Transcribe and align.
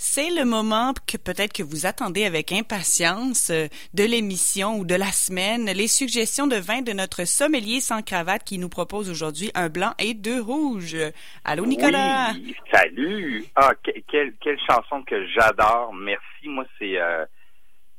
C'est 0.00 0.30
le 0.30 0.44
moment 0.44 0.92
que 1.08 1.16
peut-être 1.16 1.52
que 1.52 1.64
vous 1.64 1.84
attendez 1.84 2.24
avec 2.24 2.52
impatience 2.52 3.50
euh, 3.50 3.66
de 3.94 4.04
l'émission 4.04 4.78
ou 4.78 4.84
de 4.84 4.94
la 4.94 5.10
semaine, 5.10 5.64
les 5.64 5.88
suggestions 5.88 6.46
de 6.46 6.54
vin 6.54 6.82
de 6.82 6.92
notre 6.92 7.24
sommelier 7.24 7.80
sans 7.80 8.00
cravate 8.02 8.44
qui 8.44 8.58
nous 8.58 8.68
propose 8.68 9.10
aujourd'hui 9.10 9.50
un 9.56 9.68
blanc 9.68 9.94
et 9.98 10.14
deux 10.14 10.40
rouges. 10.40 10.96
Allô 11.44 11.66
Nicolas? 11.66 12.30
Oui, 12.34 12.54
salut. 12.72 13.44
Ah, 13.56 13.72
quelle, 13.82 14.34
quelle 14.40 14.60
chanson 14.70 15.02
que 15.02 15.26
j'adore. 15.30 15.92
Merci. 15.92 16.46
Moi, 16.46 16.64
c'est 16.78 16.96
euh, 16.96 17.26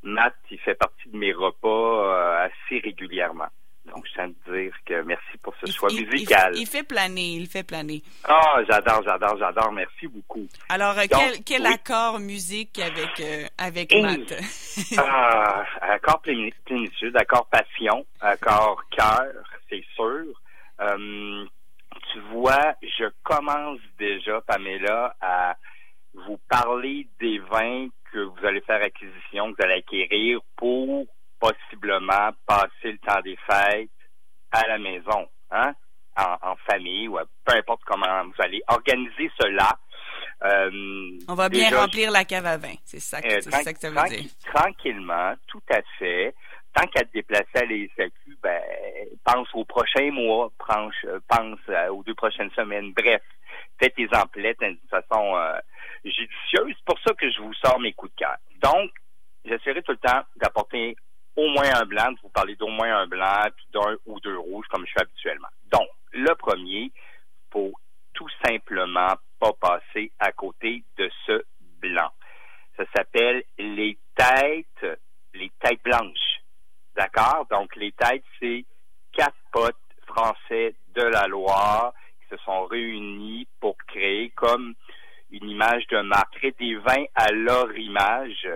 Matt 0.02 0.36
qui 0.48 0.58
fait 0.60 0.76
partie 0.76 1.10
de 1.10 1.18
mes 1.18 1.34
repas 1.34 1.68
euh, 1.68 2.48
assez 2.48 2.80
régulièrement. 2.80 3.50
Donc, 3.94 4.06
je 4.08 4.14
tiens 4.14 4.32
à 4.48 4.52
dire 4.54 4.74
que 4.86 5.02
merci 5.02 5.38
ce 5.62 5.72
choix 5.72 5.90
musical. 5.90 6.54
Il, 6.56 6.68
fait 6.68 6.84
planer, 6.84 7.34
il 7.34 7.48
fait 7.48 7.64
planer. 7.64 8.02
Ah, 8.24 8.60
j'adore, 8.68 9.02
j'adore, 9.04 9.38
j'adore. 9.38 9.72
Merci 9.72 10.08
beaucoup. 10.08 10.48
Alors, 10.70 10.98
euh, 10.98 11.06
quel, 11.10 11.44
quel 11.44 11.66
accord 11.66 12.20
musique 12.20 12.80
avec, 12.80 13.20
euh, 13.20 13.46
avec 13.58 13.94
Matt? 13.94 14.34
ah, 14.98 15.64
accord 15.82 16.22
plénitude, 16.22 17.16
accord 17.16 17.48
passion, 17.48 18.06
accord 18.22 18.82
cœur, 18.92 19.26
c'est 19.70 19.84
sûr. 19.96 20.26
Euh, 20.82 21.46
tu 22.14 22.20
vois, 22.32 22.76
je 22.82 23.06
commence 23.24 23.80
déjà, 23.98 24.42
Pamela, 24.42 25.16
à 25.22 25.56
vous 26.14 26.40
parler 26.50 27.08
des 27.20 27.40
vins 27.40 27.88
que 28.12 28.20
vous 28.20 28.46
allez 28.46 28.62
faire 28.62 28.82
acquisition, 28.82 29.52
que 29.52 29.58
vous 29.58 29.64
allez 29.64 29.80
acquérir 29.80 30.40
pour 30.56 31.06
possiblement 31.40 32.32
passer 32.46 32.92
le 32.92 32.98
temps 33.00 33.22
des 33.22 33.38
fêtes 33.48 33.90
à 34.52 34.68
la 34.68 34.78
maison, 34.78 35.28
hein, 35.52 35.74
en, 36.18 36.56
famille 36.70 37.08
ou 37.08 37.18
peu 37.46 37.56
importe 37.56 37.82
comment 37.86 38.24
vous 38.26 38.42
allez 38.44 38.62
organiser 38.68 39.32
cela. 39.40 39.78
Euh, 40.44 41.18
On 41.28 41.36
va 41.36 41.50
bien 41.50 41.70
remplir 41.70 42.12
la 42.12 42.24
cave 42.24 42.46
à 42.46 42.58
vin, 42.58 42.76
c'est 42.86 43.00
ça, 43.00 43.22
que, 43.22 43.28
euh, 43.28 43.42
ça 43.42 43.74
que 43.74 43.80
ça 43.80 43.90
veut 43.90 44.10
dire. 44.10 44.30
Tranquillement, 44.54 45.34
tout 45.48 45.62
à 45.70 45.82
fait. 45.98 46.34
Tant 46.74 46.86
qu'à 46.88 47.04
te 47.04 47.12
déplacer 47.14 47.58
à 47.58 47.66
les 47.66 47.90
SAQ, 47.98 48.38
ben, 48.42 48.62
pense 49.26 49.48
aux 49.54 49.66
prochains 49.66 50.12
mois, 50.12 50.52
pense, 50.68 50.94
euh, 51.06 51.20
pense 51.28 51.60
aux 51.92 52.04
deux 52.04 52.16
prochaines 52.16 52.52
semaines. 52.52 52.94
Bref, 52.94 53.22
fais 53.82 53.90
tes 53.90 54.08
emplettes 54.16 54.60
d'une 54.60 54.78
façon 54.90 55.36
judicieuse. 56.06 56.76
C'est 56.78 56.86
pour 56.86 57.00
ça 57.06 57.14
que 57.16 57.30
je 57.30 57.42
vous 57.42 57.54
sors 57.56 57.80
mes 57.80 57.94
coups 57.94 58.14
de 58.14 58.20
cœur. 58.20 58.38
Donc, 58.62 58.92
j'essaierai 59.44 59.82
tout 59.82 59.94
le 59.94 59.98
temps 59.98 60.22
d'apporter 60.38 60.96
au 61.40 61.48
moins 61.48 61.74
un 61.74 61.86
blanc, 61.86 62.12
de 62.12 62.20
vous 62.22 62.30
parler 62.30 62.56
d'au 62.56 62.68
moins 62.68 63.00
un 63.00 63.08
blanc, 63.08 63.48
puis 63.56 63.66
d'un 63.72 63.96
ou 64.06 64.20
deux 64.20 64.38
rouges, 64.38 64.68
comme 64.68 64.86
je 64.86 64.92
fais 64.92 65.02
habituellement. 65.02 65.48
Donc, 65.72 65.88
le 66.12 66.36
premier, 66.36 66.92
faut 67.52 67.72
tout 68.14 68.28
simplement 68.46 69.14
pas 69.40 69.54
passer 69.54 70.12
à 70.20 70.34
côté 70.34 70.84
de 70.98 71.10
ce 71.26 71.44
blanc. 71.82 72.10
Ça 72.76 72.84
s'appelle 72.94 73.44
les 73.58 73.98
têtes, 74.16 75.00
les 75.34 75.50
têtes 75.62 75.82
blanches. 75.84 76.42
D'accord? 76.96 77.48
Donc, 77.50 77.74
les 77.78 77.94
têtes, 77.94 78.26
c'est 78.40 78.66
quatre 79.14 79.38
potes 79.54 79.76
français 80.08 80.76
de 80.94 81.04
la 81.04 81.28
Loire 81.28 81.94
qui 82.20 82.36
se 82.36 82.44
sont 82.44 82.66
réunis 82.66 83.48
pour 83.62 83.78
créer 83.88 84.32
comme 84.32 84.74
une 85.32 85.50
image 85.50 85.88
de 85.88 86.02
marque, 86.02 86.34
créer 86.34 86.56
des 86.60 86.76
vins 86.76 87.06
à 87.16 87.32
leur 87.32 87.72
image 87.78 88.48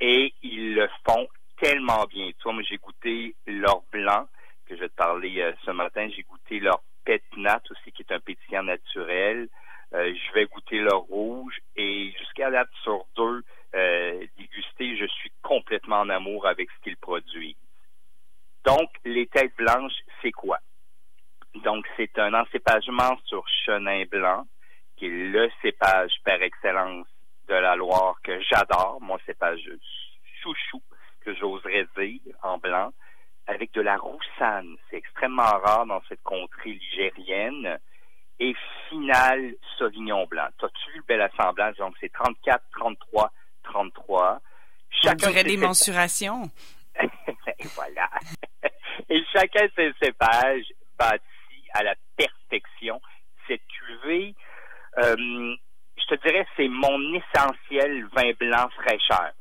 et 0.00 0.34
ils 0.42 0.74
le 0.74 0.88
font 1.08 1.26
tellement 1.60 2.04
bien. 2.06 2.30
Toi, 2.38 2.52
moi, 2.52 2.62
j'ai 2.68 2.76
goûté 2.76 3.34
leur 3.46 3.82
blanc, 3.92 4.26
que 4.66 4.74
je 4.76 4.80
vais 4.80 4.88
te 4.88 4.94
parler 4.94 5.40
euh, 5.40 5.45
ce 5.64 5.70
matin. 5.70 6.08
J'ai 6.14 6.22
goûté 6.22 6.60
leur 6.60 6.82
pétnat 7.04 7.62
aussi, 7.70 7.92
qui 7.92 8.02
est 8.02 8.12
un 8.12 8.20
pétillant 8.20 8.62
naturel. 8.62 9.48
Euh, 9.94 10.12
je 10.14 10.32
vais 10.32 10.46
goûter 10.46 10.80
leur 10.80 11.00
rouge 11.02 11.58
et 11.76 12.12
jusqu'à 12.18 12.50
date 12.50 12.68
sur 12.82 13.06
deux 13.16 13.44
euh, 13.74 14.26
dégustés, 14.36 14.96
je 14.96 15.06
suis 15.06 15.30
complètement 15.42 16.00
en 16.00 16.08
amour 16.08 16.46
avec 16.46 16.68
ce 16.70 16.82
qu'ils 16.82 16.96
produisent. 16.96 17.56
Donc, 18.64 18.90
les 19.04 19.26
têtes 19.28 19.54
blanches, 19.56 19.94
c'est 20.22 20.32
quoi? 20.32 20.58
Donc, 21.62 21.86
c'est 21.96 22.18
un 22.18 22.34
encépagement 22.34 23.16
sur 23.26 23.44
chenin 23.64 24.04
blanc, 24.10 24.44
qui 24.96 25.06
est 25.06 25.08
le 25.08 25.48
cépage 25.62 26.12
par 26.24 26.42
excellence 26.42 27.06
de 27.48 27.54
la 27.54 27.76
Loire 27.76 28.16
que 28.24 28.40
j'adore, 28.40 28.98
mon 29.00 29.18
cépage 29.20 29.70
chouchou 30.42 30.82
que 31.20 31.34
j'oserais 31.34 31.86
dire 31.96 32.34
en 32.42 32.58
blanc, 32.58 32.92
avec 33.46 33.72
de 33.72 33.80
la 33.80 33.96
roussane. 33.96 34.76
C'est 34.90 34.96
extrêmement 34.96 35.42
rare 35.42 35.86
dans 35.86 36.02
cette 36.08 36.22
contrée 36.22 36.72
ligérienne. 36.72 37.78
Et 38.38 38.54
final 38.88 39.54
Sauvignon 39.78 40.26
blanc. 40.26 40.48
T'as-tu 40.58 40.90
vu 40.92 40.98
le 40.98 41.04
bel 41.04 41.22
assemblage? 41.22 41.76
Donc, 41.76 41.94
c'est 42.00 42.12
34, 42.12 42.62
33, 42.72 43.32
33. 43.64 44.40
Chacun 44.90 45.28
On 45.28 45.30
dirait 45.30 45.44
des 45.44 45.56
mensurations. 45.56 46.42
Et 47.00 47.66
voilà. 47.74 48.10
Et 49.08 49.22
chacun 49.32 49.66
ses 49.74 49.92
cépages 50.02 50.66
bâti 50.98 51.22
à 51.74 51.82
la 51.82 51.94
perfection. 52.16 53.00
Cette 53.46 53.62
cuvée, 53.66 54.34
euh, 54.98 55.56
je 55.96 56.14
te 56.14 56.26
dirais, 56.26 56.46
c'est 56.56 56.68
mon 56.68 57.00
essentiel 57.14 58.06
vin 58.14 58.32
blanc 58.38 58.68
fraîcheur. 58.70 59.32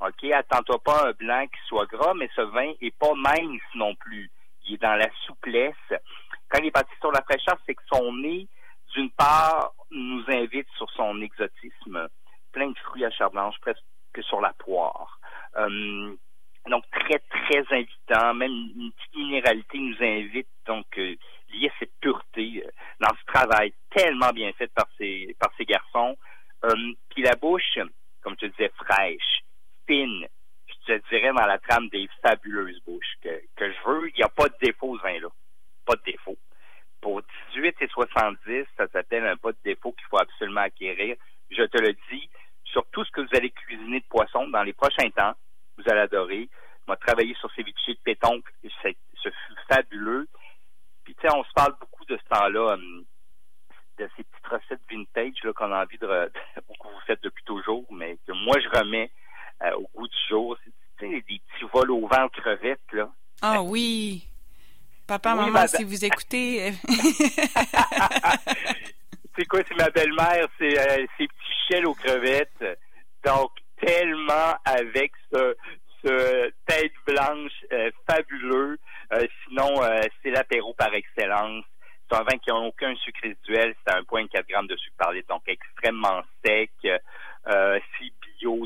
OK? 0.00 0.24
Attends-toi 0.32 0.78
pas 0.82 1.08
un 1.08 1.12
blanc 1.12 1.46
qui 1.46 1.60
soit 1.66 1.86
gras, 1.86 2.14
mais 2.14 2.28
ce 2.34 2.40
vin 2.42 2.72
est 2.80 2.96
pas 2.96 3.14
mince 3.14 3.60
non 3.74 3.94
plus. 3.94 4.30
Il 4.66 4.74
est 4.74 4.82
dans 4.82 4.94
la 4.94 5.08
souplesse. 5.26 5.74
Quand 6.48 6.58
il 6.60 6.66
est 6.66 6.70
parti 6.70 6.92
sur 7.00 7.12
la 7.12 7.22
fraîcheur, 7.22 7.56
c'est 7.66 7.74
que 7.74 7.82
son 7.92 8.12
nez, 8.14 8.48
d'une 8.94 9.10
part, 9.10 9.72
nous 9.90 10.24
invite 10.28 10.68
sur 10.76 10.90
son 10.92 11.20
exotisme. 11.20 12.08
Plein 12.52 12.70
de 12.70 12.78
fruits 12.78 13.04
à 13.04 13.10
chair 13.10 13.30
blanche, 13.30 13.56
presque 13.60 13.82
que 14.12 14.22
sur 14.22 14.40
la 14.40 14.52
poire. 14.54 15.20
Euh, 15.56 16.16
donc, 16.68 16.84
très, 16.90 17.18
très 17.18 17.64
invitant. 17.70 18.34
Même 18.34 18.52
une 18.52 18.92
petite 18.92 19.16
minéralité 19.16 19.78
nous 19.78 19.96
invite, 20.00 20.48
donc, 20.66 20.86
euh, 20.98 21.14
lié 21.52 21.68
à 21.68 21.78
cette 21.78 21.92
pureté 22.00 22.64
euh, 22.64 22.70
dans 23.00 23.14
ce 23.14 23.24
travail 23.32 23.72
tellement 23.90 24.30
bien 24.30 24.52
fait 24.52 24.72
par 24.74 24.86
ces, 24.98 25.36
par 25.38 25.50
ces 25.56 25.64
garçons. 25.64 26.16
Euh, 26.64 26.92
puis 27.10 27.22
la 27.22 27.36
bouche, 27.36 27.78
comme 28.22 28.36
tu 28.36 28.48
disais, 28.48 28.70
fraîche 28.76 29.40
je 29.90 30.86
te 30.86 31.08
dirais 31.08 31.32
dans 31.32 31.46
la 31.46 31.58
trame 31.58 31.88
des 31.88 32.08
fabuleuses 32.22 32.80
bouches 32.86 33.14
que, 33.22 33.40
que 33.56 33.72
je 33.72 33.88
veux. 33.88 34.08
Il 34.10 34.16
n'y 34.16 34.22
a 34.22 34.28
pas 34.28 34.48
de 34.48 34.54
défaut, 34.62 34.96
ce 34.96 35.02
vin-là. 35.02 35.28
Pas 35.84 35.96
de 35.96 36.02
défaut. 36.02 36.36
Pour 37.00 37.22
18 37.54 37.74
et 37.80 37.88
70, 37.88 38.66
ça 38.76 38.86
s'appelle 38.88 39.26
un 39.26 39.36
pas 39.36 39.52
de 39.52 39.58
défaut 39.64 39.92
qu'il 39.92 40.06
faut 40.08 40.20
absolument 40.20 40.60
acquérir. 40.60 41.16
Je 41.50 41.62
te 41.64 41.82
le 41.82 41.94
dis, 42.10 42.28
sur 42.64 42.86
tout 42.90 43.04
ce 43.04 43.10
que 43.10 43.20
vous 43.20 43.34
allez 43.36 43.50
cuisiner 43.50 44.00
de 44.00 44.06
poisson 44.06 44.46
dans 44.48 44.62
les 44.62 44.72
prochains 44.72 45.10
temps, 45.10 45.34
vous 45.76 45.84
allez 45.90 46.02
adorer. 46.02 46.48
On 46.86 46.92
va 46.92 46.96
travailler 46.96 47.34
sur 47.34 47.50
ces 47.54 47.62
vichés 47.62 47.94
de 47.94 48.00
pétonque, 48.04 48.46
ce 48.62 49.28
fut 49.28 49.56
fabuleux. 49.68 50.28
Puis 51.04 51.14
tu 51.14 51.22
sais, 51.22 51.34
on 51.34 51.42
se 51.42 51.52
parle 51.52 51.74
beaucoup 51.80 52.04
de 52.04 52.16
ce 52.16 52.34
temps-là, 52.36 52.74
hum, 52.74 53.04
de 53.98 54.08
ces 54.16 54.22
petites 54.22 54.46
recettes 54.46 54.80
vintage 54.90 55.52
qu'on 55.54 55.72
a 55.72 55.82
envie 55.82 55.98
de, 55.98 56.06
de 56.06 56.32
que 56.56 56.88
vous 56.88 57.00
faites 57.06 57.22
depuis 57.22 57.44
toujours, 57.44 57.86
mais 57.92 58.18
que 58.26 58.32
moi 58.32 58.56
je 58.60 58.68
remets 58.78 59.10
euh, 59.62 59.72
au 59.76 59.88
goût 59.94 60.08
du 60.08 60.16
jour. 60.28 60.56
Tu 60.98 61.06
sais, 61.06 61.08
des 61.08 61.22
petits 61.22 61.64
vols 61.72 61.90
au 61.90 62.06
vent 62.06 62.28
crevettes, 62.28 62.80
là. 62.92 63.08
Ah 63.42 63.62
oui. 63.62 64.26
Papa, 65.06 65.34
maman, 65.34 65.66
si 65.66 65.84
vous 65.84 66.04
écoutez. 66.04 66.68
Euh, 66.68 66.72
c'est 69.36 69.44
quoi, 69.46 69.60
c'est 69.66 69.76
ma 69.76 69.90
belle-mère, 69.90 70.46
c'est 70.58 70.78
euh, 70.78 71.06
ces 71.18 71.26
petits 71.26 71.58
shells 71.68 71.86
aux 71.86 71.94
crevettes. 71.94 72.64
Donc, 73.24 73.50
tellement 73.80 74.54
avec 74.64 75.12
ce, 75.32 75.56
ce 76.04 76.52
tête 76.66 76.92
blanche 77.06 77.64
fabuleux. 78.08 78.78
sinon, 79.44 79.80
c'est 80.22 80.30
l'apéro 80.30 80.74
par 80.74 80.94
excellence. 80.94 81.64
C'est 82.10 82.18
un 82.18 82.24
vin 82.24 82.38
qui 82.38 82.50
n'a 82.50 82.56
aucun 82.56 82.94
sucre 82.96 83.20
résiduel. 83.22 83.74
C'est 83.86 83.94
un 83.94 84.04
point 84.04 84.26
4 84.26 84.46
grammes 84.48 84.66
de 84.66 84.76
sucre 84.76 84.96
par 84.98 85.12
litre, 85.12 85.28
donc 85.28 85.42
extrêmement 85.46 86.22
sec. 86.44 86.70
Euh, 87.48 87.78
si 87.96 88.12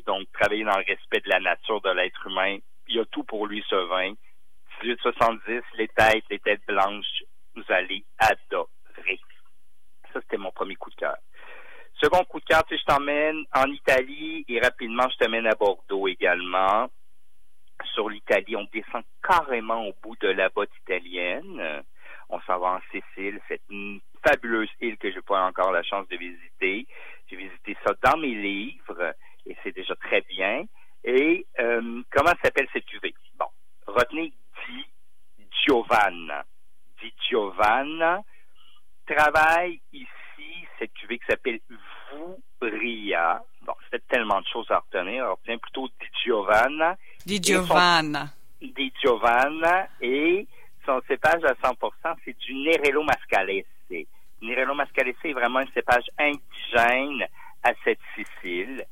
donc 0.06 0.30
travailler 0.32 0.65
dans 0.65 0.78
le 0.78 0.84
respect 0.84 1.21
de 1.21 1.28
la 1.28 1.41
nature 1.41 1.80
de 1.80 1.91
l'être 1.91 2.26
humain. 2.26 2.59
Il 2.88 2.97
y 2.97 3.00
a 3.00 3.04
tout 3.06 3.24
pour 3.24 3.47
lui, 3.47 3.65
ce 3.68 3.74
vin. 3.74 4.15
1870, 4.82 5.62
les 5.74 5.88
têtes, 5.88 6.24
les 6.30 6.38
têtes 6.38 6.66
blanches, 6.66 7.22
vous 7.54 7.65
allez 7.68 8.04
adorer. 8.18 9.21
Ça, 10.12 10.21
c'était 10.21 10.36
mon 10.36 10.50
premier 10.50 10.76
coup 10.76 10.91
de 10.91 10.97
cœur. 10.97 11.16
Second 12.03 12.24
coup 12.24 12.41
de 12.41 12.44
cœur, 12.44 12.65
tu 12.65 12.74
sais, 12.74 12.80
je 12.80 12.92
t'emmène 12.92 13.44
en 13.54 13.71
Italie 13.71 14.44
et 14.48 14.60
rapidement, 14.60 15.09
je 15.09 15.16
t'emmène 15.16 15.47
à 15.47 15.54
Bordeaux 15.54 16.09
également. 16.09 16.88
Sur 17.94 18.09
l'Italie, 18.09 18.56
on 18.56 18.68
descend 18.72 19.03
carrément 19.22 19.86
au 19.86 19.94
bout 20.03 20.16
de 20.20 20.28
la 20.28 20.48
botte 20.48 20.74
italienne. 20.82 21.82
On 22.28 22.41
s'en 22.42 22.59
va 22.59 22.68
en 22.68 22.80
Sicile, 22.91 23.41
cette 23.48 23.62
fabuleuse 24.27 24.70
île 24.80 24.97
que 24.98 25.10
je 25.10 25.16
n'ai 25.16 25.22
pas 25.22 25.44
encore 25.44 25.72
la 25.72 25.82
chance 25.82 26.09
de 26.09 26.16
visiter. 26.16 26.86
J'ai 27.28 27.36
visité 27.36 27.77
ça 27.84 27.94
dans 28.03 28.18
mes 28.18 28.34
livres 28.34 29.15
et 29.46 29.56
c'est 29.62 29.74
déjà 29.74 29.94
très 29.96 30.22
bien. 30.22 30.64
Et 31.04 31.46
euh, 31.60 32.02
comment 32.10 32.32
s'appelle 32.42 32.68
cette 32.72 32.86
cuvée? 32.86 33.14
Bon, 33.38 33.46
retenez 33.86 34.32
Di 34.66 35.46
Giovanna. 35.66 36.44
Di 37.00 37.12
Giovanna 37.28 38.22
travaille 39.06 39.80
ici 39.92 40.08
cette 40.78 40.92
cuvée 40.94 41.18
qui 41.18 41.26
s'appelle 41.26 41.60
Vouria. 42.60 43.42
Bon, 43.62 43.74
fait 43.91 44.02
tellement 44.08 44.41
de 44.41 44.46
choses 44.46 44.70
à 44.70 44.78
retenir. 44.78 45.30
Retiens 45.30 45.58
plutôt 45.58 45.88
Di 45.88 46.06
Giovanna. 46.24 46.96
Di 47.24 47.41
Giovanna. 47.41 48.32
Di 48.60 48.92
Giovanna. 49.02 49.88
Et 50.00 50.46
son 50.86 51.00
cépage 51.06 51.44
à 51.44 51.52
100% 51.52 52.14
c'est 52.24 52.38
du 52.38 52.54
Nerello 52.54 53.02
Mascalese. 53.02 53.66
Nerello 54.41 54.74
Mascalese 54.74 55.16
est 55.24 55.32
vraiment 55.32 55.60
un 55.60 55.72
cépage 55.72 56.04
indigène 56.18 57.26
à 57.62 57.72
cette 57.82 58.00
Sicile. 58.14 58.86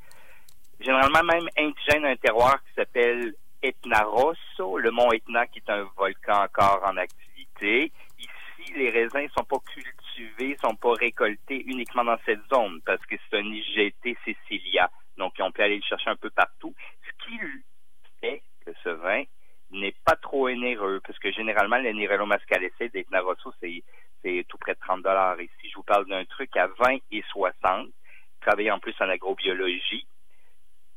Généralement 0.82 1.22
même 1.22 1.48
indigène 1.56 2.04
un 2.06 2.16
terroir 2.16 2.60
qui 2.64 2.74
s'appelle 2.74 3.34
Etna 3.62 4.02
Rosso, 4.02 4.78
le 4.78 4.90
mont 4.90 5.12
Etna 5.12 5.46
qui 5.46 5.60
est 5.60 5.70
un 5.70 5.84
volcan 5.96 6.42
encore 6.42 6.82
en 6.84 6.96
activité. 6.96 7.92
Ici, 8.18 8.72
les 8.74 8.90
raisins 8.90 9.28
sont 9.36 9.44
pas 9.44 9.60
cultivés, 9.72 10.56
sont 10.60 10.74
pas 10.74 10.94
récoltés 10.94 11.62
uniquement 11.66 12.04
dans 12.04 12.18
cette 12.26 12.40
zone 12.52 12.80
parce 12.84 13.04
que 13.06 13.14
c'est 13.14 13.38
un 13.38 13.44
IGT 13.44 14.16
Sicilia. 14.24 14.90
Donc, 15.16 15.34
on 15.38 15.52
peut 15.52 15.62
aller 15.62 15.76
le 15.76 15.82
chercher 15.82 16.10
un 16.10 16.16
peu 16.16 16.30
partout. 16.30 16.74
Ce 17.06 17.26
qui 17.26 17.38
fait 18.20 18.42
que 18.66 18.72
ce 18.82 18.88
vin 18.88 19.22
n'est 19.70 19.94
pas 20.04 20.16
trop 20.16 20.48
onéreux 20.48 21.00
parce 21.06 21.18
que 21.20 21.30
généralement, 21.30 21.78
le 21.78 21.92
Nirello 21.92 22.26
Mascalese 22.26 22.90
d'Etna 22.92 23.20
Rosso, 23.20 23.52
c'est, 23.60 23.84
c'est 24.24 24.44
tout 24.48 24.58
près 24.58 24.74
de 24.74 24.80
30 24.80 25.02
dollars. 25.02 25.40
Ici, 25.40 25.70
je 25.70 25.76
vous 25.76 25.84
parle 25.84 26.08
d'un 26.08 26.24
truc 26.24 26.56
à 26.56 26.66
20 26.66 26.96
et 27.12 27.22
60. 27.30 27.88
Travailler 28.40 28.72
en 28.72 28.80
plus 28.80 28.96
en 28.98 29.08
agrobiologie. 29.08 30.06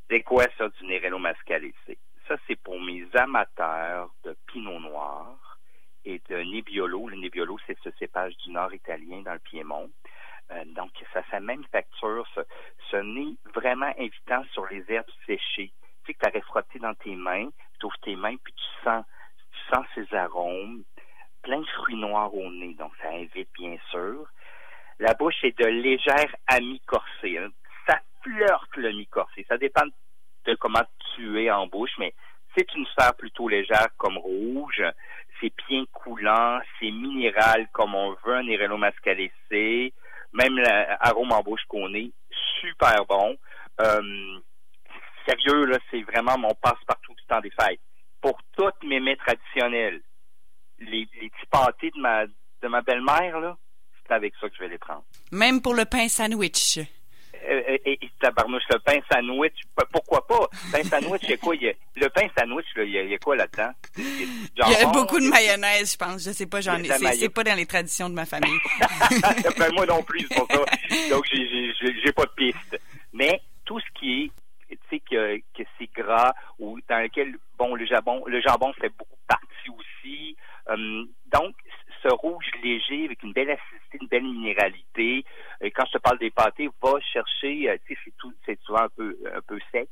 C'est 0.09 0.21
quoi 0.21 0.45
ça 0.57 0.69
du 0.69 0.85
Nerello 0.85 1.17
Mascalese? 1.17 1.73
Ça, 2.27 2.35
c'est 2.47 2.55
pour 2.55 2.79
mes 2.79 3.05
amateurs 3.15 4.09
de 4.23 4.35
Pinot 4.47 4.79
Noir 4.79 5.57
et 6.05 6.21
de 6.29 6.37
Nebbiolo. 6.37 7.09
Le 7.09 7.17
Nebbiolo, 7.17 7.57
c'est 7.65 7.77
ce 7.83 7.89
cépage 7.97 8.37
du 8.37 8.51
nord 8.51 8.73
italien 8.73 9.21
dans 9.21 9.33
le 9.33 9.39
Piémont. 9.39 9.89
Euh, 10.51 10.63
donc, 10.75 10.91
ça 11.11 11.23
sa 11.31 11.39
même 11.39 11.63
facture, 11.71 12.27
ce, 12.35 12.41
ce 12.91 12.97
nez 12.97 13.35
vraiment 13.55 13.91
invitant 13.97 14.43
sur 14.53 14.67
les 14.67 14.83
herbes 14.89 15.09
séchées. 15.25 15.71
Tu 16.03 16.05
sais 16.05 16.13
que 16.13 16.19
tu 16.19 16.29
aurais 16.29 16.41
frotté 16.41 16.77
dans 16.77 16.93
tes 16.93 17.15
mains, 17.15 17.49
tu 17.79 17.87
ouvres 17.87 17.97
tes 18.03 18.15
mains, 18.15 18.35
puis 18.43 18.53
tu 18.53 18.83
sens, 18.83 19.03
tu 19.51 19.75
sens 19.75 19.85
ces 19.95 20.15
arômes, 20.15 20.83
plein 21.41 21.61
de 21.61 21.67
fruits 21.67 21.95
noirs 21.95 22.33
au 22.35 22.51
nez, 22.51 22.75
donc 22.75 22.91
ça 23.01 23.09
invite 23.09 23.49
bien 23.57 23.75
sûr. 23.89 24.27
La 24.99 25.15
bouche 25.15 25.43
est 25.43 25.57
de 25.59 25.65
légère 25.65 26.35
ami-corsée. 26.47 27.39
Hein. 27.39 27.49
Flirte 28.25 28.75
le 28.77 28.91
mi-corsé. 28.91 29.45
Ça 29.47 29.57
dépend 29.57 29.85
de 30.45 30.55
comment 30.55 30.83
tu 31.15 31.41
es 31.41 31.51
en 31.51 31.67
bouche, 31.67 31.93
mais 31.99 32.13
c'est 32.57 32.73
une 32.73 32.85
sphère 32.87 33.15
plutôt 33.15 33.47
légère 33.47 33.89
comme 33.97 34.17
rouge. 34.17 34.83
C'est 35.39 35.53
bien 35.67 35.83
coulant, 35.91 36.59
c'est 36.79 36.91
minéral 36.91 37.67
comme 37.71 37.93
on 37.93 38.15
veut, 38.25 38.35
un 38.35 38.43
Nerello 38.43 38.77
Mascalese. 38.77 39.31
Même 40.33 40.57
l'arôme 40.57 41.31
en 41.31 41.41
bouche 41.41 41.63
qu'on 41.67 41.93
est, 41.93 42.11
super 42.59 43.05
bon. 43.05 43.37
Euh, 43.79 44.39
sérieux, 45.27 45.65
là, 45.65 45.77
c'est 45.91 46.01
vraiment 46.01 46.37
mon 46.37 46.53
passe-partout 46.55 47.13
du 47.13 47.23
temps 47.27 47.41
des 47.41 47.51
fêtes. 47.51 47.79
Pour 48.21 48.39
toutes 48.57 48.83
mes 48.83 48.99
mets 48.99 49.17
traditionnels, 49.17 50.01
les, 50.79 51.07
les 51.21 51.29
petits 51.29 51.45
pâtés 51.51 51.91
de 51.91 52.01
ma, 52.01 52.25
de 52.25 52.67
ma 52.67 52.81
belle-mère, 52.81 53.39
là, 53.39 53.57
c'est 54.01 54.13
avec 54.13 54.33
ça 54.39 54.49
que 54.49 54.55
je 54.55 54.61
vais 54.61 54.69
les 54.69 54.77
prendre. 54.77 55.03
Même 55.31 55.61
pour 55.61 55.73
le 55.73 55.85
pain 55.85 56.07
sandwich. 56.07 56.77
Euh, 56.77 56.83
euh, 57.69 57.77
et, 57.85 58.05
et 58.05 58.11
tabarnouche, 58.25 58.63
le 58.69 58.79
pain 58.79 58.99
sandwich, 59.11 59.53
pourquoi 59.91 60.25
pas? 60.25 60.47
Pain 60.71 60.83
sandwich, 60.83 61.21
il 61.23 61.29
y 61.29 61.33
a 61.33 61.37
quoi? 61.37 61.55
le 61.55 62.09
pain 62.09 62.27
sandwich, 62.37 62.65
il, 62.77 62.89
y 62.89 63.13
a, 63.13 63.17
quoi 63.19 63.35
là-dedans? 63.35 63.71
Il 63.97 64.47
y 64.57 64.75
a 64.75 64.87
beaucoup 64.87 65.19
de 65.19 65.27
mayonnaise, 65.27 65.91
je 65.91 65.97
pense. 65.97 66.23
Je 66.23 66.31
sais 66.31 66.47
pas, 66.47 66.61
j'en 66.61 66.77
ai. 66.77 66.89
C'est 67.15 67.29
pas 67.29 67.43
dans 67.43 67.55
les 67.55 67.65
traditions 67.65 68.09
de 68.09 68.15
ma 68.15 68.25
famille. 68.25 68.59
ben, 69.57 69.71
moi 69.73 69.85
non 69.85 70.01
plus, 70.03 70.25
c'est 70.29 70.35
pour 70.35 70.47
ça. 70.49 70.63
Donc, 71.09 71.25
j'ai 71.31 72.11
pas 72.11 72.25
de 72.25 72.31
piste. 72.35 72.79
Mais 73.13 73.41
tout 73.65 73.79
ce 73.79 73.99
qui 73.99 74.23
est 74.23 74.31
tu 74.67 74.77
sais 74.89 74.99
que, 74.99 75.37
que 75.37 75.63
c'est 75.77 75.89
gras 75.95 76.33
ou 76.57 76.79
dans 76.89 76.99
lequel 76.99 77.35
bon 77.57 77.75
le 77.75 77.85
jambon 77.85 78.23
le 78.25 78.41
jambon 78.41 78.73
fait 78.73 78.89
beaucoup 78.89 79.19
partie 79.27 79.69
aussi 79.69 80.35
euh, 80.69 81.05
donc 81.31 81.55
ce 82.01 82.09
rouge 82.09 82.44
léger 82.65 83.05
avec 83.05 83.21
une 83.23 83.33
belle 83.33 83.51
acidité, 83.51 83.97
une 84.01 84.07
belle 84.07 84.23
minéralité. 84.23 85.23
Et 85.61 85.71
quand 85.71 85.85
je 85.85 85.93
te 85.93 85.97
parle 85.99 86.17
des 86.17 86.31
pâtés, 86.31 86.69
va 86.81 86.99
chercher, 87.01 87.69
euh, 87.69 87.77
tu 87.85 87.95
sais, 87.95 88.11
c'est 88.45 88.59
souvent 88.61 88.83
un 88.83 88.89
peu, 88.89 89.59
sec. 89.71 89.89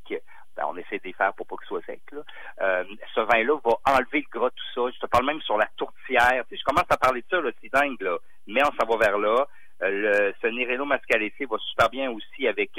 Ben, 0.56 0.66
on 0.68 0.78
essaie 0.78 1.00
de 1.00 1.06
les 1.06 1.14
faire 1.14 1.34
pour 1.34 1.48
pas 1.48 1.56
que 1.56 1.64
ce 1.64 1.70
soit 1.70 1.86
sec. 1.86 2.02
Là. 2.12 2.22
Euh, 2.62 2.84
ce 3.16 3.22
vin-là 3.22 3.58
va 3.64 3.96
enlever 3.96 4.24
le 4.25 4.40
gras, 4.40 4.50
tout 4.50 4.74
ça. 4.75 4.92
Je 4.94 5.00
te 5.00 5.08
parle 5.08 5.25
même 5.25 5.42
sur 5.42 5.58
la 5.58 5.68
tourtière. 5.78 6.44
Tu 6.48 6.56
sais, 6.56 6.58
je 6.58 6.64
commence 6.64 6.90
à 6.90 6.98
parler 6.98 7.22
de 7.22 7.28
ça, 7.30 7.42
c'est 7.62 7.74
dingue, 7.74 8.02
là. 8.02 8.18
Mais 8.48 8.62
on 8.64 8.72
s'en 8.72 8.88
va 8.88 8.98
vers 8.98 9.18
là. 9.18 9.48
Euh, 9.81 10.31
ce 10.42 10.48
Nerello 10.48 10.86
Mascalese 10.86 11.48
va 11.50 11.58
super 11.58 11.90
bien 11.90 12.12
aussi 12.12 12.48
avec 12.48 12.72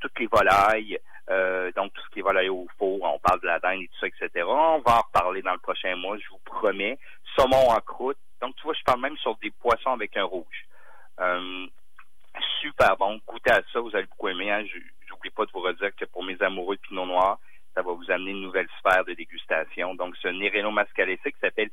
toutes 0.00 0.18
les 0.18 0.26
volailles, 0.26 0.98
donc 1.74 1.92
tout 1.92 2.02
ce 2.02 2.10
qui 2.10 2.20
est 2.20 2.22
volaille 2.22 2.50
au 2.50 2.66
four, 2.78 3.02
on 3.02 3.18
parle 3.18 3.40
de 3.40 3.46
la 3.46 3.58
dinde 3.58 3.82
et 3.82 3.88
tout 3.88 3.98
ça, 4.00 4.06
etc. 4.06 4.44
On 4.46 4.82
va 4.86 4.98
en 4.98 5.00
reparler 5.00 5.42
dans 5.42 5.54
le 5.54 5.58
prochain 5.58 5.96
mois, 5.96 6.16
je 6.18 6.28
vous 6.28 6.38
promets. 6.44 6.98
Saumon 7.34 7.70
en 7.70 7.80
croûte. 7.80 8.18
Donc 8.40 8.54
tu 8.56 8.62
vois, 8.62 8.74
je 8.74 8.82
parle 8.84 9.00
même 9.00 9.16
sur 9.18 9.36
des 9.38 9.50
poissons 9.50 9.92
avec 9.92 10.16
un 10.16 10.24
rouge. 10.24 10.66
super 12.60 12.96
bon. 12.96 13.20
Goûtez 13.26 13.50
à 13.50 13.62
ça, 13.72 13.80
vous 13.80 13.94
allez 13.94 14.06
beaucoup 14.06 14.28
aimer. 14.28 14.50
Hein? 14.50 14.64
J'oublie 15.08 15.30
pas 15.30 15.46
de 15.46 15.50
vous 15.52 15.60
redire 15.60 15.94
que 15.96 16.04
pour 16.04 16.22
mes 16.22 16.40
amoureux 16.42 16.76
de 16.76 16.80
Pinot 16.82 17.06
Noir, 17.06 17.38
ça 17.74 17.82
va 17.82 17.92
vous 17.92 18.10
amener 18.10 18.32
une 18.32 18.42
nouvelle 18.42 18.68
sphère 18.78 19.04
de 19.04 19.14
dégustation. 19.14 19.94
Donc, 19.94 20.16
ce 20.16 20.28
Nerello 20.28 20.70
Mascalese 20.70 21.22
qui 21.22 21.38
s'appelle 21.40 21.70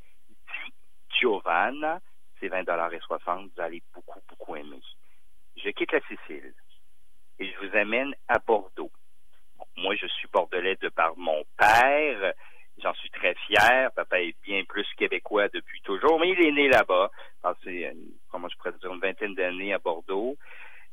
Giovanna, 1.19 2.00
c'est 2.39 2.47
20 2.47 2.62
et 2.91 3.00
60. 3.00 3.51
Vous 3.56 3.62
allez 3.62 3.81
beaucoup, 3.94 4.19
beaucoup 4.29 4.56
aimer. 4.56 4.81
Je 5.57 5.69
quitte 5.69 5.91
la 5.94 6.01
Sicile 6.01 6.53
et 7.39 7.51
je 7.51 7.67
vous 7.67 7.75
amène 7.75 8.13
à 8.27 8.39
Bordeaux. 8.39 8.91
moi, 9.77 9.95
je 9.95 10.07
suis 10.07 10.27
bordelais 10.31 10.75
de 10.75 10.89
par 10.89 11.17
mon 11.17 11.44
père. 11.57 12.33
J'en 12.81 12.94
suis 12.95 13.10
très 13.10 13.36
fier. 13.48 13.92
Papa 13.95 14.22
est 14.22 14.36
bien 14.44 14.63
plus 14.66 14.88
québécois 14.98 15.48
depuis 15.50 15.81
toujours, 15.81 16.19
mais 16.19 16.30
il 16.30 16.42
est 16.42 16.51
né 16.51 16.68
là-bas. 16.68 17.10
Passé, 17.42 17.92
comment 18.30 18.50
je 18.50 18.57
pourrais 18.57 18.74
dire, 18.74 18.94
une 18.94 19.00
vingtaine 19.00 19.33
d'années 19.36 19.74
à 19.74 19.80
Bordeaux. 19.80 20.38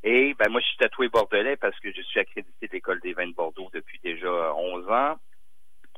Et 0.04 0.34
ben 0.34 0.50
moi, 0.50 0.60
je 0.60 0.66
suis 0.66 0.76
tatoué 0.78 1.08
bordelais 1.08 1.56
parce 1.56 1.78
que 1.78 1.92
je 1.92 2.02
suis 2.02 2.18
accrédité 2.18 2.66
de 2.66 2.72
l'École 2.72 3.00
des 3.00 3.12
vins 3.12 3.26
de 3.26 3.34
Bordeaux 3.34 3.70
depuis 3.72 4.00
déjà 4.02 4.52
11 4.54 4.90
ans. 4.90 5.16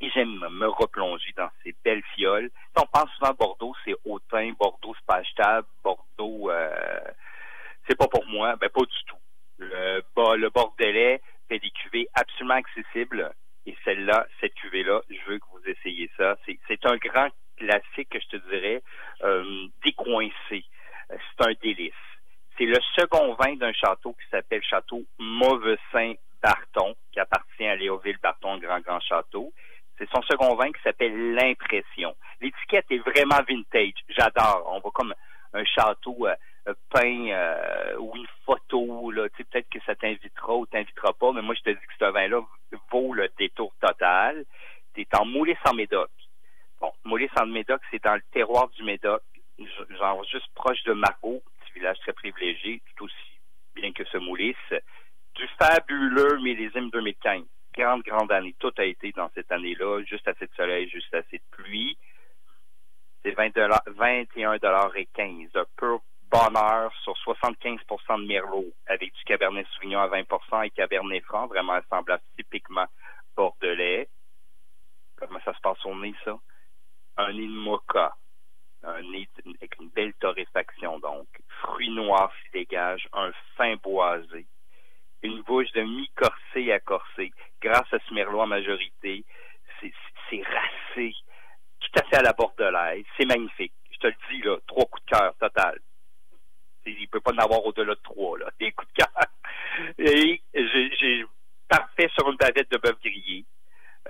Et 0.01 0.09
j'aime 0.11 0.47
me 0.51 0.67
replonger 0.67 1.33
dans 1.37 1.49
ces 1.63 1.73
belles 1.83 2.03
fioles. 2.15 2.49
On 2.75 2.85
pense 2.85 3.09
souvent 3.13 3.31
à 3.31 3.33
Bordeaux, 3.33 3.73
c'est 3.83 3.95
hautain, 4.03 4.51
Bordeaux, 4.59 4.93
c'est 4.95 5.05
pas 5.05 5.15
achetable, 5.15 5.67
Bordeaux, 5.83 6.51
euh, 6.51 6.99
c'est 7.87 7.97
pas 7.97 8.07
pour 8.07 8.25
moi. 8.27 8.55
Ben 8.57 8.69
pas 8.69 8.81
du 8.81 9.03
tout. 9.07 9.15
Le, 9.57 10.03
le 10.35 10.49
bordelais 10.49 11.21
fait 11.47 11.59
des 11.59 11.71
cuvées 11.71 12.07
absolument 12.13 12.55
accessibles. 12.55 13.31
Et 13.65 13.75
celle-là, 13.83 14.27
cette 14.41 14.53
cuvée-là, 14.55 15.01
je 15.09 15.31
veux 15.31 15.39
que 15.39 15.45
vous 15.51 15.63
essayiez 15.65 16.11
ça. 16.17 16.37
C'est 16.45 16.85
un 16.85 16.97
grand 16.97 17.29
classique, 17.57 18.09
que 18.09 18.19
je 18.19 18.37
te 18.37 18.49
dirais, 18.49 18.83
euh, 19.23 19.67
décoincé. 19.83 20.65
C'est 21.37 21.47
un 21.47 21.53
délice. 21.61 21.93
C'est 22.57 22.65
le 22.65 22.77
second 22.95 23.35
vin 23.35 23.55
d'un 23.55 23.73
château 23.73 24.13
qui 24.13 24.29
s'appelle 24.29 24.63
Château 24.63 25.03
Mauvecin-Barton, 25.19 26.95
qui 27.11 27.19
appartient 27.19 27.65
à 27.65 27.75
Léoville-Barton, 27.75 28.57
grand 28.59 28.79
grand 28.79 28.99
château. 29.01 29.51
C'est 29.97 30.09
son 30.09 30.21
second 30.23 30.55
vin 30.55 30.71
qui 30.71 30.81
s'appelle 30.81 31.33
L'Impression. 31.33 32.15
L'étiquette 32.41 32.85
est 32.89 32.99
vraiment 32.99 33.39
vintage. 33.47 33.93
J'adore. 34.09 34.69
On 34.71 34.79
voit 34.79 34.91
comme 34.91 35.13
un 35.53 35.65
château 35.65 36.27
euh, 36.27 36.35
euh, 36.67 36.73
peint 36.89 37.27
euh, 37.29 37.97
ou 37.99 38.15
une 38.15 38.27
photo. 38.45 39.11
Là. 39.11 39.29
Tu 39.29 39.37
sais, 39.37 39.43
peut-être 39.45 39.69
que 39.69 39.79
ça 39.85 39.95
t'invitera 39.95 40.55
ou 40.55 40.65
t'invitera 40.65 41.13
pas, 41.13 41.31
mais 41.31 41.41
moi, 41.41 41.55
je 41.55 41.61
te 41.61 41.69
dis 41.69 41.85
que 41.85 42.05
ce 42.05 42.11
vin-là 42.11 42.41
vaut 42.91 43.13
le 43.13 43.29
détour 43.37 43.73
total. 43.81 44.45
C'est 44.95 45.13
en 45.15 45.25
moulé 45.25 45.57
sans 45.65 45.73
médoc. 45.73 46.09
Bon, 46.79 46.91
moulé 47.05 47.29
sans 47.37 47.45
médoc, 47.45 47.81
c'est 47.91 48.03
dans 48.03 48.15
le 48.15 48.23
terroir 48.31 48.67
du 48.69 48.83
Médoc, 48.83 49.21
genre 49.89 50.23
juste 50.25 50.53
proche 50.53 50.83
de 50.83 50.93
Margaux, 50.93 51.41
village 51.75 51.99
très 51.99 52.13
privilégié, 52.13 52.81
tout 52.95 53.05
aussi 53.05 53.39
bien 53.75 53.91
que 53.91 54.05
ce 54.05 54.17
Moulisse, 54.17 54.73
du 55.35 55.47
fabuleux 55.59 56.39
millésime 56.39 56.89
2015. 56.89 57.43
Grande, 57.77 58.03
grande 58.03 58.31
année. 58.31 58.55
Tout 58.57 58.71
a 58.77 58.85
été 58.85 59.11
dans 59.11 59.29
cette 59.35 59.51
année-là, 59.51 60.01
juste 60.03 60.27
assez 60.27 60.47
de 60.47 60.53
soleil, 60.55 60.89
juste 60.89 61.13
assez 61.13 61.37
de 61.37 61.43
pluie. 61.51 61.97
C'est 63.21 63.31
21 63.31 64.57
dollars 64.57 64.95
et 64.95 65.07
15. 65.13 65.49
Un 65.55 65.65
pur 65.77 65.99
bonheur 66.31 66.93
sur 67.03 67.13
75% 67.25 68.21
de 68.21 68.27
Merlot 68.27 68.71
avec 68.87 69.13
du 69.13 69.23
Cabernet 69.25 69.67
Sauvignon 69.73 69.99
à 69.99 70.07
20% 70.07 70.65
et 70.65 70.69
Cabernet 70.69 71.23
Franc, 71.25 71.47
vraiment 71.47 71.73
assemblage 71.73 72.21
typiquement 72.37 72.85
bordelais. 73.35 74.07
Comment 75.17 75.39
ça 75.43 75.53
se 75.53 75.59
passe 75.59 75.83
au 75.85 75.95
nez, 75.95 76.15
ça? 76.23 76.37
Un 77.17 77.33
nez 77.33 77.47
de 77.47 77.51
mocha 77.51 78.15
un 78.85 79.01
nez 79.01 79.27
avec 79.59 79.75
une 79.79 79.89
belle 79.89 80.13
torréfaction, 80.15 80.99
donc. 80.99 81.27
Fruits 81.61 81.89
noirs 81.89 82.31
s'y 82.43 82.51
dégagent, 82.51 83.07
un 83.13 83.31
fin 83.55 83.75
boisé, 83.77 84.45
une 85.23 85.41
bouche 85.41 85.71
de 85.71 85.81
mi-corsé 85.81 86.71
à 86.71 86.79
corsé. 86.79 87.31
Grâce 87.61 87.91
à 87.91 87.97
ce 88.07 88.13
merlot 88.13 88.41
en 88.41 88.47
majorité, 88.47 89.25
c'est 89.81 90.43
racé, 90.43 91.13
tout 91.79 91.99
à 91.99 92.03
fait 92.03 92.17
à 92.17 92.21
la 92.21 92.33
bordelaise. 92.33 93.05
C'est 93.17 93.25
magnifique. 93.25 93.73
Je 93.91 93.97
te 93.99 94.07
le 94.07 94.15
dis, 94.29 94.41
là, 94.41 94.57
trois 94.67 94.85
coups 94.85 95.05
de 95.05 95.09
cœur 95.11 95.35
total. 95.39 95.79
Il 96.85 97.01
ne 97.01 97.07
peut 97.07 97.21
pas 97.21 97.31
en 97.31 97.37
avoir 97.37 97.65
au-delà 97.65 97.95
de 97.95 98.01
trois, 98.01 98.37
là. 98.37 98.49
Des 98.59 98.71
coups 98.71 98.91
de 98.93 99.03
cœur. 99.03 99.27
Et 99.97 100.41
j'ai 100.53 101.25
parfait 101.67 102.09
sur 102.13 102.29
une 102.29 102.37
bavette 102.37 102.71
de 102.71 102.77
bœuf 102.77 102.99
grillé. 102.99 103.45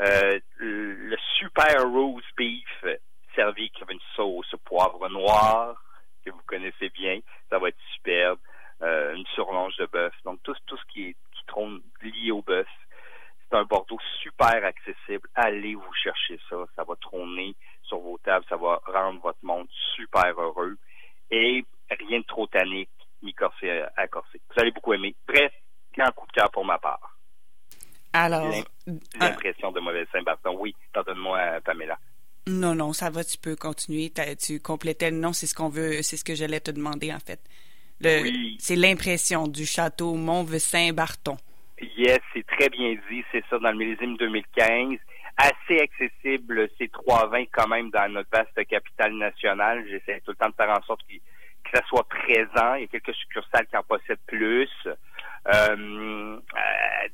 Euh, 0.02 0.40
le 0.58 1.16
super 1.38 1.90
rose 1.90 2.24
beef 2.36 2.86
servi 3.36 3.72
avec 3.76 3.92
une 3.92 4.00
sauce 4.16 4.56
poivre 4.64 5.08
noir 5.10 5.82
que 6.26 6.32
vous 6.32 6.42
connaissez 6.48 6.90
bien. 6.90 7.20
Ça 7.50 7.60
va 7.60 7.70
être 7.70 7.80
superbe. 7.94 8.40
Euh, 8.82 9.16
une 9.16 9.26
surlonge 9.28 9.78
de 9.78 9.86
bœuf. 9.86 10.14
Donc 10.26 10.42
tout, 10.44 10.56
tout 10.66 10.78
ce 10.78 10.86
qui 10.92 11.10
est 11.10 11.16
qui 11.32 11.46
trône 11.48 11.82
lié 12.02 12.32
au 12.32 12.42
bœuf. 12.42 12.68
C'est 13.50 13.56
un 13.56 13.64
Bordeaux 13.64 14.00
super 14.22 14.66
accessible. 14.66 15.30
Allez 15.36 15.76
vous 15.76 15.94
chercher 15.94 16.40
ça. 16.50 16.58
Ça 16.76 16.84
va 16.84 16.96
trôner 16.96 17.56
sur 17.84 18.00
vos 18.00 18.18
tables. 18.18 18.46
Ça 18.50 18.58
va 18.58 18.82
rendre 18.86 19.22
votre 19.22 19.44
monde 19.44 19.68
super 19.96 20.40
heureux. 20.40 20.78
Et 21.32 21.64
rien 21.90 22.20
de 22.20 22.26
trop 22.26 22.48
tannique 22.48 22.90
ni 23.22 23.34
corsé 23.34 23.84
à 23.96 24.08
corser. 24.08 24.42
Vous 24.50 24.62
allez 24.62 24.72
beaucoup 24.72 24.94
aimer. 24.94 25.16
Bref, 25.28 25.54
grand 25.96 26.12
coup 26.12 26.28
de 26.28 26.32
cœur 26.34 26.52
pour 26.52 26.66
ma 26.66 26.78
part. 26.78 27.18
Alors. 28.14 28.52
L'impression 29.20 29.72
de 29.72 29.80
mauvais 29.80 30.06
Saint-Barton. 30.12 30.58
Oui, 30.60 30.76
pardonne-moi, 30.94 31.62
Pamela. 31.64 31.98
Non, 32.48 32.76
non, 32.76 32.94
ça 32.94 33.10
va, 33.10 33.24
tu 33.24 33.38
peux 33.40 33.56
continuer. 33.56 34.12
Tu 34.40 34.60
complétais 34.60 35.10
le 35.10 35.18
nom, 35.18 35.34
c'est 35.34 35.48
ce 35.48 35.56
qu'on 35.56 35.70
veut, 35.70 36.04
c'est 36.04 36.16
ce 36.16 36.24
que 36.24 36.36
j'allais 36.36 36.60
te 36.60 36.70
demander, 36.70 37.12
en 37.12 37.20
fait. 37.20 37.40
oui. 38.04 38.58
C'est 38.60 38.76
l'impression 38.76 39.48
du 39.48 39.66
château 39.66 40.14
Mont-Saint-Barton. 40.14 41.38
Yes, 41.98 42.20
c'est 42.34 42.46
très 42.46 42.70
bien 42.70 42.96
dit, 43.10 43.24
c'est 43.32 43.44
ça, 43.50 43.58
dans 43.58 43.72
le 43.72 43.78
millésime 43.78 44.16
2015. 44.18 45.00
Assez 45.38 45.80
accessible, 45.80 46.70
ces 46.78 46.88
trois 46.90 47.28
vins, 47.28 47.46
quand 47.52 47.68
même, 47.68 47.90
dans 47.90 48.12
notre 48.14 48.30
vaste 48.32 48.64
capitale 48.68 49.14
nationale. 49.16 49.84
J'essaie 49.90 50.22
tout 50.22 50.32
le 50.32 50.38
temps 50.38 50.50
de 50.50 50.56
faire 50.56 50.70
en 50.70 50.82
sorte 50.84 51.02
que, 51.10 51.16
ça 51.74 51.82
soit 51.88 52.08
présent. 52.08 52.76
Il 52.76 52.82
y 52.82 52.84
a 52.84 52.88
quelques 52.88 53.16
succursales 53.16 53.66
qui 53.66 53.76
en 53.76 53.84
possèdent 53.84 54.20
plus. 54.28 54.70
Euh, 54.86 54.96
euh, 55.48 56.40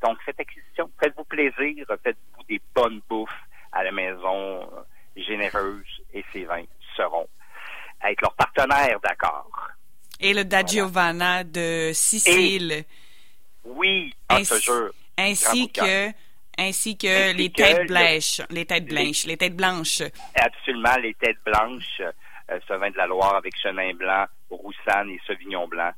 donc, 0.03 0.17
cette 0.25 0.41
acquisition, 0.41 0.91
faites-vous 1.01 1.23
plaisir, 1.23 1.85
faites-vous 2.03 2.43
des 2.49 2.61
bonnes 2.75 3.01
bouffes 3.09 3.41
à 3.71 3.83
la 3.83 3.93
maison 3.93 4.69
généreuse 5.15 6.01
et 6.13 6.23
ces 6.31 6.45
vins 6.45 6.65
seront 6.95 7.27
être 8.03 8.21
leurs 8.21 8.35
partenaires 8.67 8.99
d'accord. 9.01 9.69
Et 10.19 10.33
le 10.33 10.43
Da 10.45 10.63
Giovanna 10.63 11.43
de 11.43 11.91
Sicile. 11.93 12.83
oui, 13.63 14.13
ainsi, 14.29 14.53
ainsi 15.17 15.71
que 15.71 16.11
ainsi 16.57 16.97
que 16.97 17.33
les 17.33 17.51
têtes 17.51 17.87
blanches, 17.87 18.41
les 18.49 18.65
têtes 18.65 18.85
blanches, 18.85 19.25
les, 19.25 19.37
têtes 19.37 19.55
blanches. 19.55 20.03
Absolument, 20.35 20.95
les 21.01 21.13
têtes 21.15 21.39
blanches, 21.43 22.01
euh, 22.01 22.59
ce 22.67 22.73
vin 22.73 22.91
de 22.91 22.97
la 22.97 23.07
Loire 23.07 23.35
avec 23.35 23.55
chenin 23.57 23.93
blanc, 23.93 24.25
roussanne 24.49 25.09
et 25.09 25.19
sauvignon 25.25 25.67
blanc. 25.67 25.91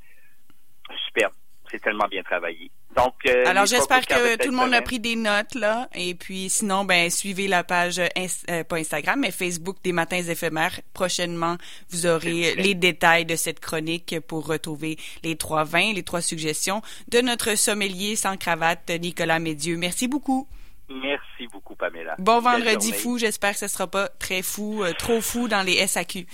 Superbe 1.08 1.34
c'est 1.74 1.82
tellement 1.82 2.08
bien 2.08 2.22
travaillé. 2.22 2.72
Donc, 2.95 3.13
euh, 3.27 3.43
alors 3.45 3.65
j'espère 3.65 4.05
que 4.05 4.38
tout 4.38 4.50
le 4.50 4.55
monde 4.55 4.73
a 4.73 4.81
pris 4.81 5.00
des 5.00 5.15
notes 5.15 5.55
là, 5.55 5.89
et 5.95 6.15
puis 6.15 6.50
sinon 6.50 6.85
ben 6.85 7.09
suivez 7.09 7.47
la 7.47 7.63
page 7.63 8.00
euh, 8.00 8.63
pas 8.63 8.77
Instagram 8.77 9.19
mais 9.19 9.31
Facebook 9.31 9.77
des 9.83 9.93
matins 9.93 10.21
éphémères. 10.21 10.79
Prochainement, 10.93 11.57
vous 11.89 12.05
aurez 12.05 12.55
les 12.55 12.75
détails 12.75 13.25
de 13.25 13.35
cette 13.35 13.59
chronique 13.59 14.19
pour 14.27 14.45
retrouver 14.47 14.97
les 15.23 15.35
trois 15.35 15.63
vins, 15.63 15.93
les 15.93 16.03
trois 16.03 16.21
suggestions 16.21 16.81
de 17.09 17.21
notre 17.21 17.55
sommelier 17.55 18.15
sans 18.15 18.38
cravate 18.38 18.89
Nicolas 18.89 19.39
Médieu. 19.39 19.77
Merci 19.77 20.07
beaucoup. 20.07 20.47
Merci 20.89 21.47
beaucoup 21.51 21.75
Pamela. 21.75 22.15
Bon 22.19 22.39
vendredi 22.39 22.91
fou. 22.93 23.17
J'espère 23.17 23.53
que 23.53 23.59
ce 23.59 23.67
sera 23.67 23.88
pas 23.88 24.07
très 24.07 24.41
fou, 24.41 24.83
euh, 24.83 24.93
trop 24.93 25.21
fou 25.21 25.47
dans 25.47 25.63
les 25.63 25.85
SAQ. 25.88 26.25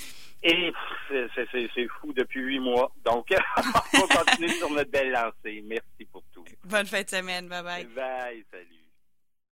Et 0.42 0.72
c'est 1.10 1.88
fou 2.00 2.14
depuis 2.14 2.42
huit 2.42 2.60
mois. 2.60 2.92
Donc, 3.04 3.28
on 3.94 4.06
va 4.06 4.24
continuer 4.24 4.54
sur 4.54 4.70
notre 4.70 4.90
belle 4.90 5.12
lancée. 5.12 5.64
Merci 5.66 6.06
pour 6.12 6.24
tout. 6.34 6.46
Bonne 6.64 6.86
fin 6.86 7.02
de 7.02 7.10
semaine. 7.10 7.48
Bye 7.48 7.64
bye. 7.64 7.86
Bye. 7.86 8.46
Salut. 8.52 8.89